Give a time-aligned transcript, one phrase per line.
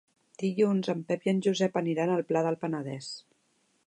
[0.43, 3.11] Dilluns en Pep i en Josep aniran al Pla del Penedès.